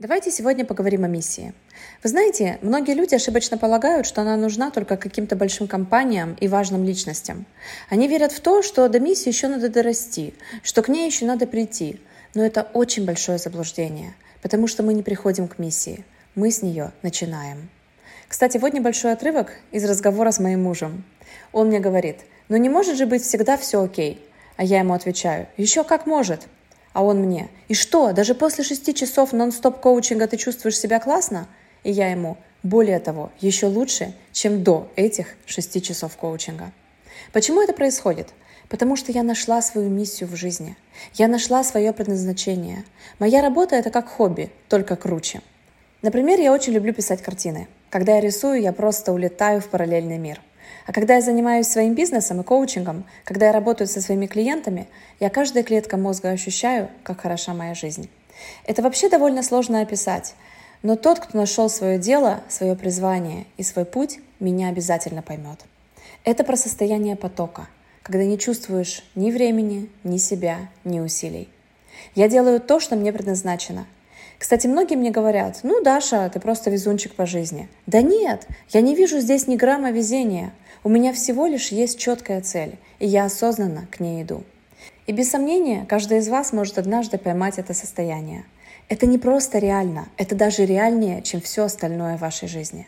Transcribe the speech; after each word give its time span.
Давайте 0.00 0.30
сегодня 0.30 0.64
поговорим 0.64 1.02
о 1.02 1.08
миссии. 1.08 1.52
Вы 2.04 2.10
знаете, 2.10 2.60
многие 2.62 2.94
люди 2.94 3.16
ошибочно 3.16 3.58
полагают, 3.58 4.06
что 4.06 4.20
она 4.20 4.36
нужна 4.36 4.70
только 4.70 4.96
каким-то 4.96 5.34
большим 5.34 5.66
компаниям 5.66 6.36
и 6.38 6.46
важным 6.46 6.84
личностям. 6.84 7.46
Они 7.90 8.06
верят 8.06 8.30
в 8.30 8.38
то, 8.38 8.62
что 8.62 8.88
до 8.88 9.00
миссии 9.00 9.28
еще 9.28 9.48
надо 9.48 9.68
дорасти, 9.68 10.34
что 10.62 10.82
к 10.82 10.88
ней 10.88 11.06
еще 11.06 11.26
надо 11.26 11.48
прийти. 11.48 12.00
Но 12.34 12.46
это 12.46 12.62
очень 12.74 13.06
большое 13.06 13.38
заблуждение, 13.38 14.14
потому 14.40 14.68
что 14.68 14.84
мы 14.84 14.94
не 14.94 15.02
приходим 15.02 15.48
к 15.48 15.58
миссии, 15.58 16.04
мы 16.36 16.52
с 16.52 16.62
нее 16.62 16.92
начинаем. 17.02 17.68
Кстати, 18.28 18.56
вот 18.56 18.74
небольшой 18.74 19.12
отрывок 19.12 19.50
из 19.72 19.84
разговора 19.84 20.30
с 20.30 20.38
моим 20.38 20.62
мужем. 20.62 21.02
Он 21.50 21.66
мне 21.66 21.80
говорит, 21.80 22.18
ну 22.48 22.56
не 22.56 22.68
может 22.68 22.98
же 22.98 23.06
быть 23.06 23.24
всегда 23.24 23.56
все 23.56 23.82
окей. 23.82 24.24
А 24.56 24.62
я 24.62 24.78
ему 24.78 24.94
отвечаю, 24.94 25.48
еще 25.56 25.82
как 25.82 26.06
может. 26.06 26.46
А 26.92 27.04
он 27.04 27.18
мне, 27.18 27.48
и 27.68 27.74
что, 27.74 28.12
даже 28.12 28.34
после 28.34 28.64
шести 28.64 28.94
часов 28.94 29.32
нон-стоп 29.32 29.80
коучинга 29.80 30.26
ты 30.26 30.36
чувствуешь 30.36 30.78
себя 30.78 30.98
классно? 31.00 31.46
И 31.84 31.92
я 31.92 32.10
ему, 32.10 32.36
более 32.62 32.98
того, 32.98 33.30
еще 33.40 33.66
лучше, 33.66 34.14
чем 34.32 34.64
до 34.64 34.90
этих 34.96 35.36
шести 35.46 35.80
часов 35.80 36.16
коучинга. 36.16 36.72
Почему 37.32 37.62
это 37.62 37.72
происходит? 37.72 38.28
Потому 38.68 38.96
что 38.96 39.12
я 39.12 39.22
нашла 39.22 39.62
свою 39.62 39.88
миссию 39.88 40.28
в 40.28 40.36
жизни. 40.36 40.76
Я 41.14 41.28
нашла 41.28 41.64
свое 41.64 41.92
предназначение. 41.92 42.84
Моя 43.18 43.42
работа— 43.42 43.76
это 43.76 43.90
как 43.90 44.08
хобби, 44.08 44.50
только 44.68 44.96
круче. 44.96 45.40
Например, 46.02 46.38
я 46.40 46.52
очень 46.52 46.72
люблю 46.72 46.92
писать 46.92 47.22
картины. 47.22 47.68
Когда 47.90 48.16
я 48.16 48.20
рисую, 48.20 48.60
я 48.60 48.72
просто 48.72 49.12
улетаю 49.12 49.60
в 49.60 49.68
параллельный 49.68 50.18
мир. 50.18 50.40
А 50.86 50.92
когда 50.92 51.16
я 51.16 51.20
занимаюсь 51.20 51.66
своим 51.66 51.94
бизнесом 51.94 52.40
и 52.40 52.44
коучингом, 52.44 53.04
когда 53.24 53.46
я 53.46 53.52
работаю 53.52 53.88
со 53.88 54.00
своими 54.00 54.26
клиентами, 54.26 54.88
я 55.20 55.30
каждая 55.30 55.64
клетка 55.64 55.96
мозга 55.96 56.30
ощущаю, 56.30 56.88
как 57.02 57.20
хороша 57.20 57.54
моя 57.54 57.74
жизнь. 57.74 58.08
Это 58.64 58.82
вообще 58.82 59.08
довольно 59.08 59.42
сложно 59.42 59.80
описать, 59.80 60.34
но 60.82 60.96
тот, 60.96 61.20
кто 61.20 61.36
нашел 61.36 61.68
свое 61.68 61.98
дело, 61.98 62.40
свое 62.48 62.76
призвание 62.76 63.46
и 63.56 63.62
свой 63.62 63.84
путь, 63.84 64.18
меня 64.40 64.68
обязательно 64.68 65.22
поймет. 65.22 65.64
Это 66.24 66.44
про 66.44 66.56
состояние 66.56 67.16
потока, 67.16 67.68
когда 68.02 68.24
не 68.24 68.38
чувствуешь 68.38 69.04
ни 69.14 69.30
времени, 69.30 69.90
ни 70.04 70.18
себя, 70.18 70.68
ни 70.84 71.00
усилий. 71.00 71.48
Я 72.14 72.28
делаю 72.28 72.60
то, 72.60 72.80
что 72.80 72.96
мне 72.96 73.12
предназначено– 73.12 73.86
кстати, 74.38 74.68
многие 74.68 74.94
мне 74.94 75.10
говорят, 75.10 75.60
ну, 75.64 75.82
Даша, 75.82 76.30
ты 76.32 76.38
просто 76.38 76.70
везунчик 76.70 77.14
по 77.14 77.26
жизни. 77.26 77.68
Да 77.86 78.02
нет, 78.02 78.46
я 78.70 78.80
не 78.80 78.94
вижу 78.94 79.18
здесь 79.18 79.48
ни 79.48 79.56
грамма 79.56 79.90
везения. 79.90 80.52
У 80.84 80.88
меня 80.88 81.12
всего 81.12 81.46
лишь 81.46 81.68
есть 81.68 81.98
четкая 81.98 82.40
цель, 82.40 82.76
и 83.00 83.06
я 83.06 83.24
осознанно 83.24 83.88
к 83.90 83.98
ней 83.98 84.22
иду. 84.22 84.44
И 85.08 85.12
без 85.12 85.30
сомнения, 85.30 85.84
каждый 85.88 86.18
из 86.18 86.28
вас 86.28 86.52
может 86.52 86.78
однажды 86.78 87.18
поймать 87.18 87.58
это 87.58 87.74
состояние. 87.74 88.44
Это 88.88 89.06
не 89.06 89.18
просто 89.18 89.58
реально, 89.58 90.08
это 90.16 90.36
даже 90.36 90.64
реальнее, 90.64 91.20
чем 91.22 91.40
все 91.40 91.64
остальное 91.64 92.16
в 92.16 92.20
вашей 92.20 92.46
жизни. 92.46 92.86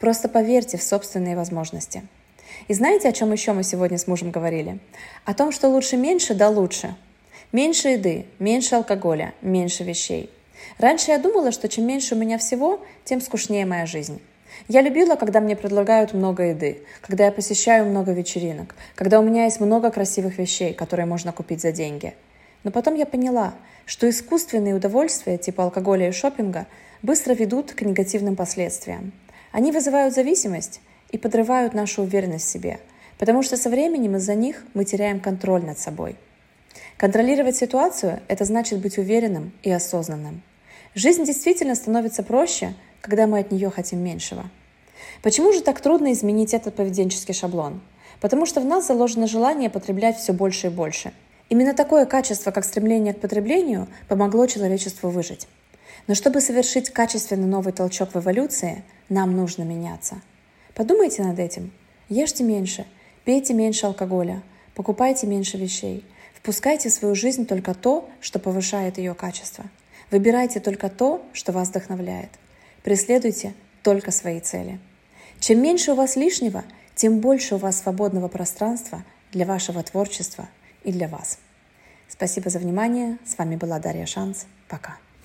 Просто 0.00 0.28
поверьте 0.28 0.78
в 0.78 0.82
собственные 0.82 1.36
возможности. 1.36 2.02
И 2.66 2.74
знаете, 2.74 3.08
о 3.08 3.12
чем 3.12 3.30
еще 3.30 3.52
мы 3.52 3.62
сегодня 3.62 3.98
с 3.98 4.08
мужем 4.08 4.32
говорили? 4.32 4.80
О 5.24 5.32
том, 5.32 5.52
что 5.52 5.68
лучше 5.68 5.96
меньше, 5.96 6.34
да 6.34 6.48
лучше. 6.48 6.96
Меньше 7.52 7.90
еды, 7.90 8.26
меньше 8.40 8.74
алкоголя, 8.74 9.32
меньше 9.42 9.84
вещей– 9.84 10.30
Раньше 10.78 11.10
я 11.10 11.18
думала, 11.18 11.52
что 11.52 11.68
чем 11.68 11.86
меньше 11.86 12.14
у 12.14 12.18
меня 12.18 12.38
всего, 12.38 12.80
тем 13.04 13.20
скучнее 13.20 13.66
моя 13.66 13.86
жизнь. 13.86 14.20
Я 14.66 14.80
любила, 14.80 15.14
когда 15.14 15.40
мне 15.40 15.56
предлагают 15.56 16.12
много 16.12 16.44
еды, 16.44 16.82
когда 17.00 17.26
я 17.26 17.32
посещаю 17.32 17.86
много 17.86 18.12
вечеринок, 18.12 18.74
когда 18.94 19.20
у 19.20 19.22
меня 19.22 19.44
есть 19.44 19.60
много 19.60 19.90
красивых 19.90 20.38
вещей, 20.38 20.74
которые 20.74 21.06
можно 21.06 21.32
купить 21.32 21.60
за 21.60 21.72
деньги. 21.72 22.14
Но 22.64 22.70
потом 22.70 22.94
я 22.94 23.06
поняла, 23.06 23.54
что 23.86 24.08
искусственные 24.08 24.74
удовольствия 24.74 25.38
типа 25.38 25.64
алкоголя 25.64 26.08
и 26.08 26.12
шопинга 26.12 26.66
быстро 27.02 27.34
ведут 27.34 27.72
к 27.72 27.82
негативным 27.82 28.36
последствиям. 28.36 29.12
Они 29.52 29.72
вызывают 29.72 30.14
зависимость 30.14 30.80
и 31.10 31.18
подрывают 31.18 31.72
нашу 31.72 32.02
уверенность 32.02 32.46
в 32.46 32.50
себе, 32.50 32.80
потому 33.18 33.42
что 33.42 33.56
со 33.56 33.70
временем 33.70 34.16
из-за 34.16 34.34
них 34.34 34.64
мы 34.74 34.84
теряем 34.84 35.20
контроль 35.20 35.64
над 35.64 35.78
собой. 35.78 36.16
Контролировать 36.96 37.56
ситуацию– 37.56 38.20
это 38.28 38.44
значит 38.44 38.80
быть 38.80 38.98
уверенным 38.98 39.52
и 39.62 39.70
осознанным. 39.70 40.42
Жизнь 40.94 41.24
действительно 41.24 41.74
становится 41.74 42.22
проще, 42.22 42.74
когда 43.00 43.26
мы 43.26 43.40
от 43.40 43.52
нее 43.52 43.70
хотим 43.70 44.02
меньшего. 44.02 44.50
Почему 45.22 45.52
же 45.52 45.60
так 45.60 45.80
трудно 45.80 46.12
изменить 46.12 46.54
этот 46.54 46.74
поведенческий 46.74 47.34
шаблон? 47.34 47.80
Потому 48.20 48.46
что 48.46 48.60
в 48.60 48.64
нас 48.64 48.86
заложено 48.86 49.26
желание 49.26 49.70
потреблять 49.70 50.18
все 50.18 50.32
больше 50.32 50.68
и 50.68 50.70
больше. 50.70 51.12
Именно 51.50 51.74
такое 51.74 52.04
качество, 52.04 52.50
как 52.50 52.64
стремление 52.64 53.14
к 53.14 53.20
потреблению, 53.20 53.86
помогло 54.08 54.46
человечеству 54.46 55.10
выжить. 55.10 55.46
Но 56.06 56.14
чтобы 56.14 56.40
совершить 56.40 56.90
качественный 56.90 57.46
новый 57.46 57.72
толчок 57.72 58.14
в 58.14 58.18
эволюции, 58.18 58.82
нам 59.08 59.36
нужно 59.36 59.62
меняться. 59.62 60.20
Подумайте 60.74 61.22
над 61.22 61.38
этим. 61.38 61.70
Ешьте 62.08 62.44
меньше, 62.44 62.86
пейте 63.24 63.52
меньше 63.52 63.86
алкоголя, 63.86 64.42
покупайте 64.74 65.26
меньше 65.26 65.58
вещей, 65.58 66.04
впускайте 66.34 66.88
в 66.88 66.92
свою 66.92 67.14
жизнь 67.14 67.46
только 67.46 67.74
то, 67.74 68.08
что 68.20 68.38
повышает 68.38 68.96
ее 68.96 69.14
качество– 69.14 69.66
Выбирайте 70.10 70.60
только 70.60 70.88
то, 70.88 71.22
что 71.32 71.52
вас 71.52 71.68
вдохновляет. 71.68 72.30
Преследуйте 72.82 73.54
только 73.82 74.10
свои 74.10 74.40
цели. 74.40 74.78
Чем 75.40 75.62
меньше 75.62 75.92
у 75.92 75.94
вас 75.94 76.16
лишнего, 76.16 76.64
тем 76.94 77.20
больше 77.20 77.54
у 77.54 77.58
вас 77.58 77.80
свободного 77.80 78.28
пространства 78.28 79.04
для 79.32 79.44
вашего 79.44 79.82
творчества 79.82 80.48
и 80.82 80.92
для 80.92 81.08
вас. 81.08 81.38
Спасибо 82.08 82.50
за 82.50 82.58
внимание. 82.58 83.18
С 83.24 83.36
вами 83.36 83.56
была 83.56 83.78
Дарья 83.78 84.06
Шанс. 84.06 84.46
Пока. 84.68 84.96